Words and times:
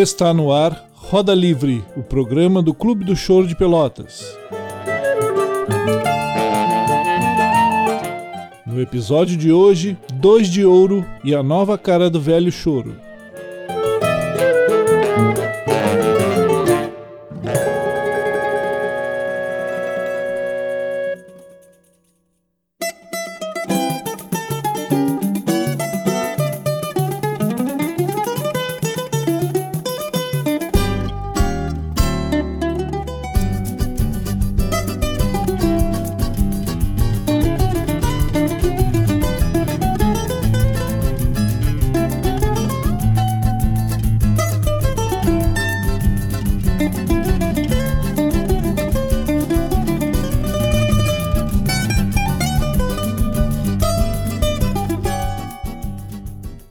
Está 0.00 0.32
no 0.32 0.52
ar 0.52 0.88
Roda 0.94 1.34
Livre, 1.34 1.84
o 1.96 2.04
programa 2.04 2.62
do 2.62 2.72
Clube 2.72 3.04
do 3.04 3.16
Choro 3.16 3.48
de 3.48 3.56
Pelotas. 3.56 4.38
No 8.64 8.80
episódio 8.80 9.36
de 9.36 9.50
hoje, 9.50 9.98
Dois 10.14 10.46
de 10.46 10.64
Ouro 10.64 11.04
e 11.24 11.34
a 11.34 11.42
nova 11.42 11.76
cara 11.76 12.08
do 12.08 12.20
velho 12.20 12.52
choro. 12.52 12.94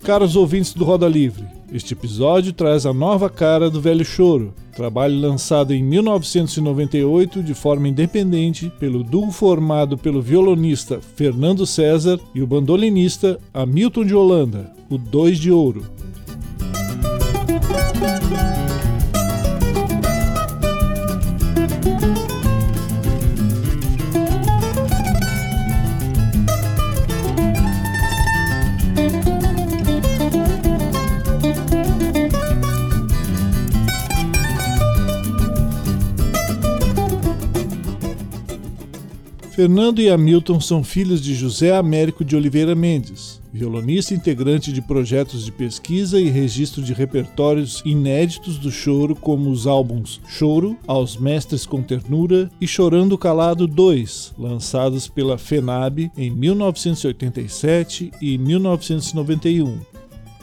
Caros 0.08 0.38
ouvintes 0.38 0.74
do 0.74 0.86
Roda 0.86 1.06
Livre, 1.06 1.44
este 1.70 1.94
episódio 1.94 2.54
traz 2.54 2.86
a 2.86 2.94
nova 2.94 3.30
cara 3.30 3.70
do 3.70 3.82
Velho 3.82 4.06
Choro, 4.06 4.54
trabalho 4.74 5.20
lançado 5.20 5.74
em 5.74 5.84
1998 5.84 7.44
de 7.44 7.54
forma 7.54 7.90
independente 7.90 8.72
pelo 8.80 9.04
duo 9.04 9.30
formado 9.32 9.98
pelo 9.98 10.22
violonista 10.22 11.02
Fernando 11.18 11.66
César 11.66 12.22
e 12.34 12.42
o 12.42 12.48
bandolinista 12.48 13.38
Hamilton 13.54 14.06
de 14.06 14.16
Holanda, 14.16 14.72
o 14.90 14.98
Dois 14.98 15.38
de 15.38 15.52
Ouro. 15.52 15.84
Fernando 39.58 40.00
e 40.00 40.08
Hamilton 40.08 40.62
são 40.62 40.84
filhos 40.84 41.20
de 41.20 41.34
José 41.34 41.76
Américo 41.76 42.24
de 42.24 42.36
Oliveira 42.36 42.76
Mendes, 42.76 43.42
violonista 43.52 44.14
integrante 44.14 44.72
de 44.72 44.84
projetos 44.84 45.46
de 45.46 45.52
pesquisa 45.52 46.20
e 46.20 46.30
registro 46.30 46.84
de 46.84 46.94
repertórios 46.94 47.82
inéditos 47.84 48.60
do 48.60 48.70
choro, 48.72 49.16
como 49.16 49.50
os 49.50 49.66
álbuns 49.66 50.22
Choro, 50.28 50.78
Aos 50.86 51.18
Mestres 51.18 51.66
com 51.66 51.82
Ternura 51.82 52.52
e 52.62 52.68
Chorando 52.68 53.18
Calado 53.18 53.66
2, 53.66 54.36
lançados 54.38 55.08
pela 55.08 55.40
FENAB 55.40 56.12
em 56.16 56.30
1987 56.30 58.12
e 58.22 58.38
1991. 58.38 59.97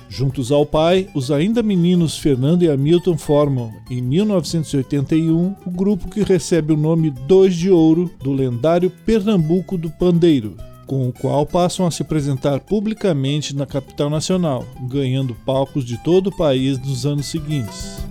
Juntos 0.09 0.53
ao 0.53 0.65
pai, 0.65 1.09
os 1.15 1.31
ainda 1.31 1.63
meninos 1.63 2.17
Fernando 2.17 2.63
e 2.63 2.71
Hamilton 2.71 3.17
formam, 3.17 3.73
em 3.91 4.01
1981, 4.01 5.57
o 5.67 5.71
grupo 5.71 6.09
que 6.09 6.23
recebe 6.23 6.73
o 6.73 6.77
nome 6.77 7.11
Dois 7.11 7.55
de 7.55 7.71
Ouro 7.71 8.11
do 8.23 8.33
lendário 8.33 8.91
Pernambuco 8.91 9.77
do 9.77 9.91
Pandeiro, 9.91 10.57
com 10.87 11.09
o 11.09 11.13
qual 11.13 11.45
passam 11.45 11.87
a 11.87 11.91
se 11.91 12.03
apresentar 12.03 12.61
publicamente 12.61 13.57
na 13.57 13.67
capital 13.67 14.09
nacional, 14.09 14.65
ganhando 14.89 15.35
palcos 15.47 15.85
de 15.85 15.97
todo 15.99 16.29
o 16.29 16.37
país 16.37 16.79
nos 16.79 17.05
anos 17.07 17.27
seguintes. 17.27 18.05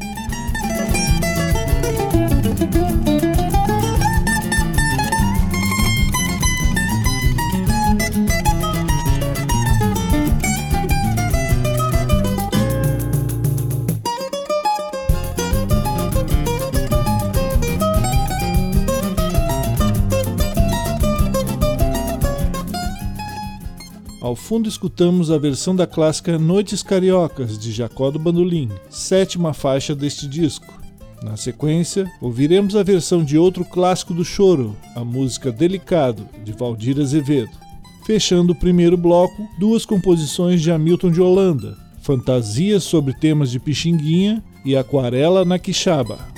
Ao 24.33 24.35
fundo 24.35 24.67
escutamos 24.67 25.29
a 25.29 25.37
versão 25.37 25.75
da 25.75 25.85
clássica 25.85 26.39
Noites 26.39 26.81
Cariocas, 26.81 27.55
de 27.55 27.71
Jacó 27.71 28.09
do 28.09 28.17
Bandolim, 28.17 28.67
sétima 28.89 29.53
faixa 29.53 29.93
deste 29.93 30.27
disco. 30.27 30.73
Na 31.21 31.37
sequência, 31.37 32.11
ouviremos 32.19 32.75
a 32.75 32.81
versão 32.81 33.23
de 33.23 33.37
outro 33.37 33.63
clássico 33.63 34.11
do 34.11 34.25
choro, 34.25 34.75
a 34.95 35.05
música 35.05 35.51
Delicado, 35.51 36.27
de 36.43 36.51
Valdir 36.51 36.99
Azevedo. 36.99 37.51
Fechando 38.07 38.53
o 38.53 38.59
primeiro 38.59 38.97
bloco, 38.97 39.47
duas 39.59 39.85
composições 39.85 40.63
de 40.63 40.71
Hamilton 40.71 41.11
de 41.11 41.21
Holanda, 41.21 41.77
Fantasias 42.01 42.83
sobre 42.83 43.13
temas 43.13 43.51
de 43.51 43.59
Pixinguinha 43.59 44.43
e 44.65 44.75
Aquarela 44.75 45.45
na 45.45 45.59
Quixaba. 45.59 46.32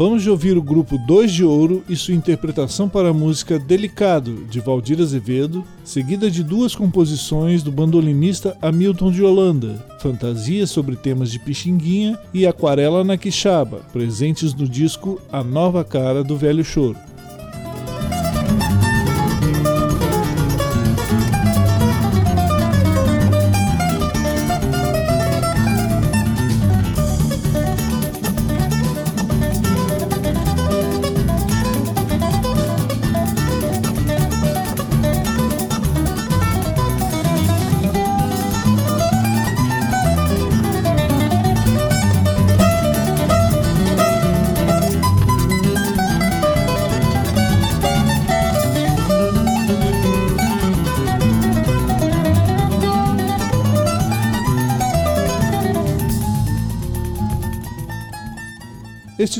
Acabamos 0.00 0.22
de 0.22 0.30
ouvir 0.30 0.56
o 0.56 0.62
grupo 0.62 0.96
Dois 0.96 1.30
de 1.30 1.44
Ouro 1.44 1.84
e 1.86 1.94
sua 1.94 2.14
interpretação 2.14 2.88
para 2.88 3.10
a 3.10 3.12
música 3.12 3.58
Delicado, 3.58 4.46
de 4.46 4.58
Valdir 4.58 4.98
Azevedo, 4.98 5.62
seguida 5.84 6.30
de 6.30 6.42
duas 6.42 6.74
composições 6.74 7.62
do 7.62 7.70
bandolinista 7.70 8.56
Hamilton 8.62 9.12
de 9.12 9.22
Holanda, 9.22 9.86
Fantasia 10.00 10.66
sobre 10.66 10.96
temas 10.96 11.30
de 11.30 11.38
Pixinguinha 11.38 12.18
e 12.32 12.46
Aquarela 12.46 13.04
na 13.04 13.18
Quixaba, 13.18 13.82
presentes 13.92 14.54
no 14.54 14.66
disco 14.66 15.20
A 15.30 15.44
Nova 15.44 15.84
Cara 15.84 16.24
do 16.24 16.34
Velho 16.34 16.64
Choro. 16.64 17.09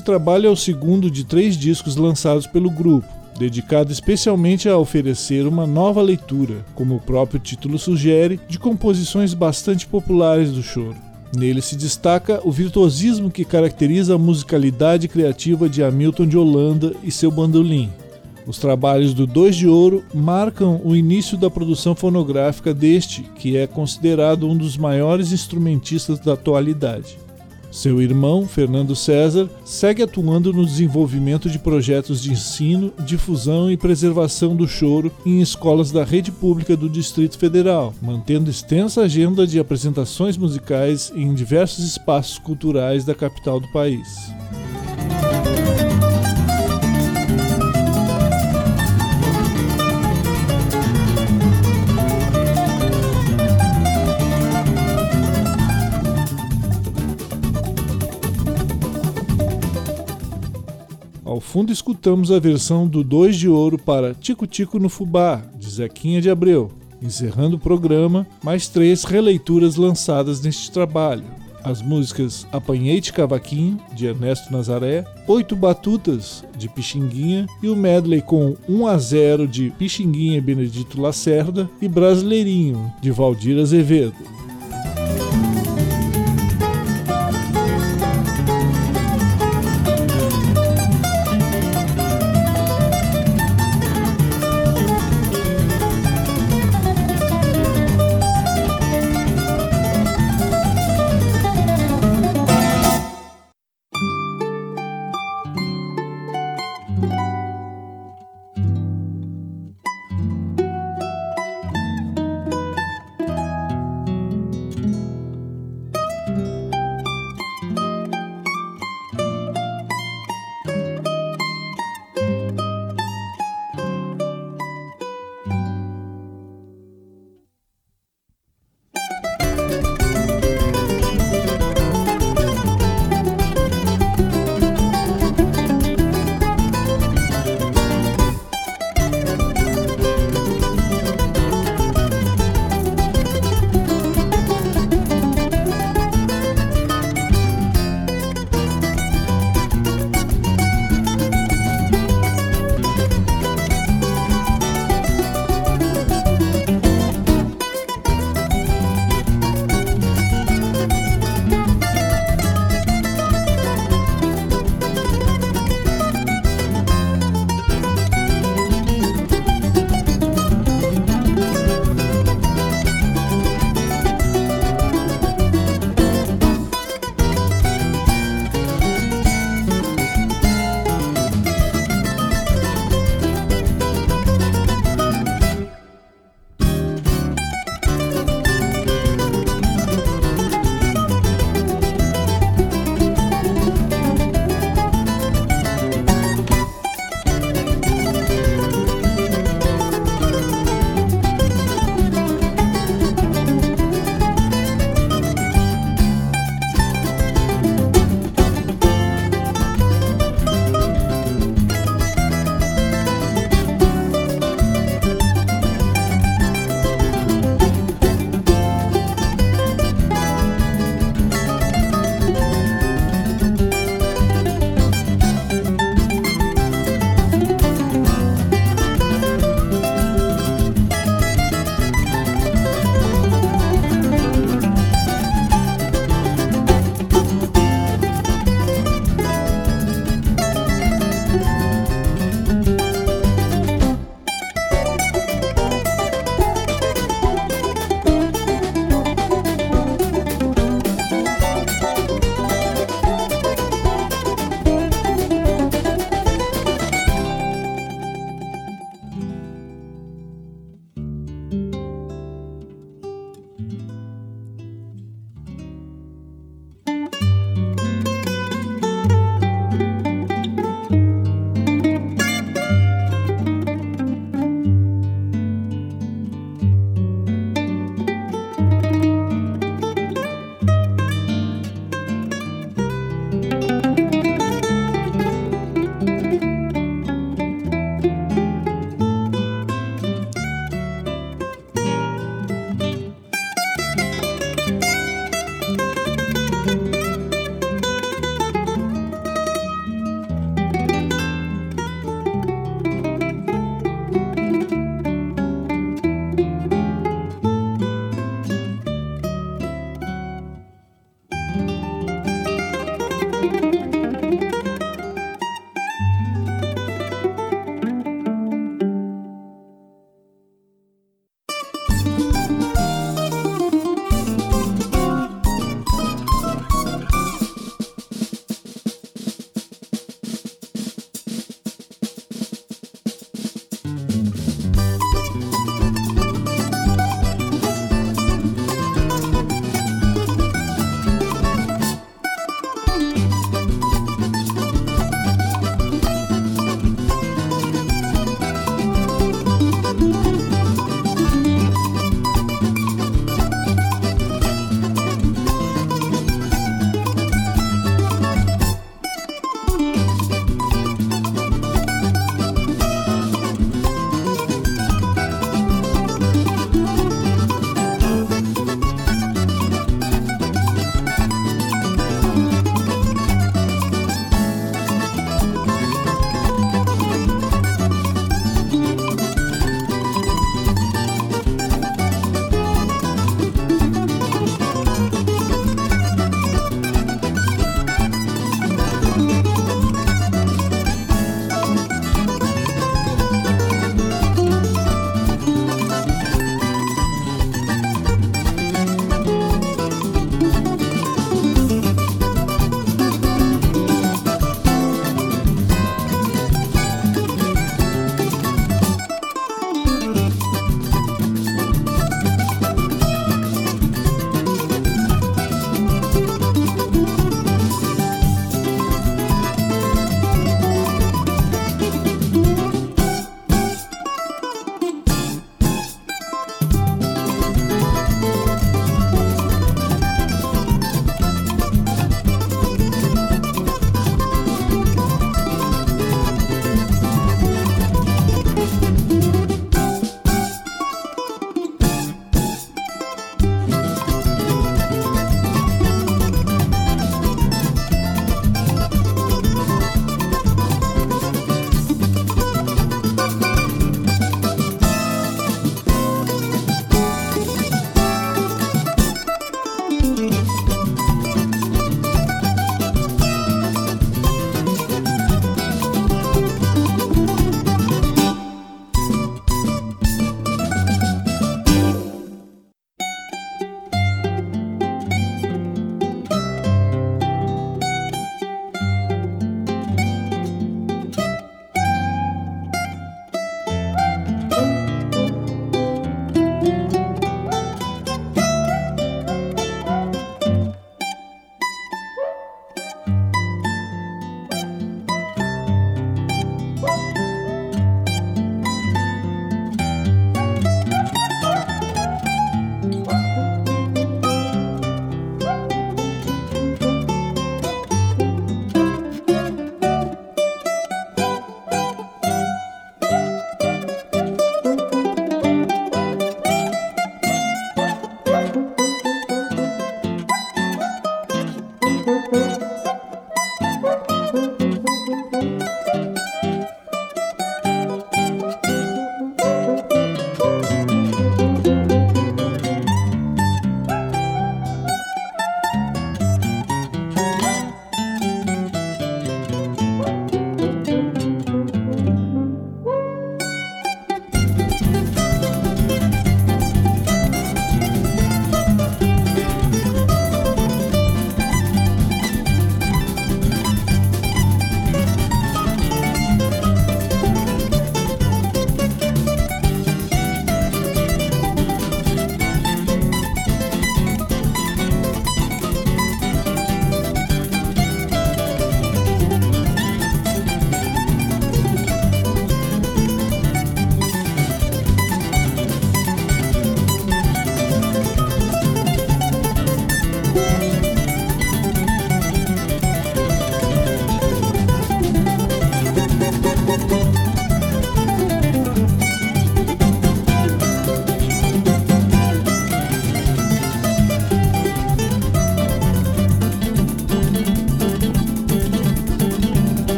Este 0.00 0.06
trabalho 0.06 0.46
é 0.46 0.50
o 0.50 0.56
segundo 0.56 1.10
de 1.10 1.24
três 1.24 1.58
discos 1.58 1.94
lançados 1.94 2.46
pelo 2.46 2.70
grupo, 2.70 3.06
dedicado 3.38 3.92
especialmente 3.92 4.66
a 4.66 4.78
oferecer 4.78 5.46
uma 5.46 5.66
nova 5.66 6.00
leitura, 6.00 6.64
como 6.74 6.94
o 6.94 7.00
próprio 7.00 7.38
título 7.38 7.78
sugere, 7.78 8.40
de 8.48 8.58
composições 8.58 9.34
bastante 9.34 9.86
populares 9.86 10.52
do 10.52 10.62
choro. 10.62 10.96
Nele 11.36 11.60
se 11.60 11.76
destaca 11.76 12.40
o 12.42 12.50
virtuosismo 12.50 13.30
que 13.30 13.44
caracteriza 13.44 14.14
a 14.14 14.18
musicalidade 14.18 15.06
criativa 15.06 15.68
de 15.68 15.82
Hamilton 15.82 16.26
de 16.26 16.38
Holanda 16.38 16.94
e 17.04 17.12
seu 17.12 17.30
bandolim. 17.30 17.90
Os 18.46 18.56
trabalhos 18.56 19.12
do 19.12 19.26
Dois 19.26 19.54
de 19.54 19.68
Ouro 19.68 20.02
marcam 20.14 20.80
o 20.82 20.96
início 20.96 21.36
da 21.36 21.50
produção 21.50 21.94
fonográfica 21.94 22.72
deste, 22.72 23.20
que 23.34 23.54
é 23.54 23.66
considerado 23.66 24.48
um 24.48 24.56
dos 24.56 24.78
maiores 24.78 25.30
instrumentistas 25.30 26.18
da 26.18 26.32
atualidade. 26.32 27.18
Seu 27.70 28.02
irmão, 28.02 28.48
Fernando 28.48 28.96
César, 28.96 29.48
segue 29.64 30.02
atuando 30.02 30.52
no 30.52 30.66
desenvolvimento 30.66 31.48
de 31.48 31.58
projetos 31.58 32.20
de 32.20 32.32
ensino, 32.32 32.92
difusão 33.04 33.70
e 33.70 33.76
preservação 33.76 34.56
do 34.56 34.66
choro 34.66 35.12
em 35.24 35.40
escolas 35.40 35.92
da 35.92 36.02
rede 36.02 36.32
pública 36.32 36.76
do 36.76 36.88
Distrito 36.88 37.38
Federal, 37.38 37.94
mantendo 38.02 38.50
extensa 38.50 39.02
agenda 39.02 39.46
de 39.46 39.58
apresentações 39.58 40.36
musicais 40.36 41.12
em 41.14 41.32
diversos 41.32 41.84
espaços 41.84 42.38
culturais 42.38 43.04
da 43.04 43.14
capital 43.14 43.60
do 43.60 43.68
país. 43.68 44.30
Ao 61.30 61.38
fundo 61.38 61.72
escutamos 61.72 62.32
a 62.32 62.40
versão 62.40 62.88
do 62.88 63.04
Dois 63.04 63.36
de 63.36 63.48
Ouro 63.48 63.78
para 63.78 64.14
Tico 64.14 64.48
Tico 64.48 64.80
no 64.80 64.88
Fubá, 64.88 65.40
de 65.56 65.70
Zequinha 65.70 66.20
de 66.20 66.28
Abreu, 66.28 66.72
encerrando 67.00 67.54
o 67.54 67.60
programa, 67.60 68.26
mais 68.42 68.66
três 68.66 69.04
releituras 69.04 69.76
lançadas 69.76 70.40
neste 70.40 70.72
trabalho. 70.72 71.22
As 71.62 71.80
músicas 71.80 72.48
Apanhei-te 72.50 73.12
Cavaquinho, 73.12 73.78
de 73.94 74.06
Ernesto 74.06 74.52
Nazaré, 74.52 75.04
Oito 75.28 75.54
Batutas, 75.54 76.42
de 76.58 76.68
Pixinguinha, 76.68 77.46
e 77.62 77.68
o 77.68 77.76
medley 77.76 78.22
com 78.22 78.56
1 78.68 78.88
a 78.88 78.98
0 78.98 79.46
de 79.46 79.70
Pixinguinha 79.70 80.42
Benedito 80.42 81.00
Lacerda 81.00 81.70
e 81.80 81.86
Brasileirinho, 81.86 82.92
de 83.00 83.12
Valdir 83.12 83.56
Azevedo. 83.56 84.16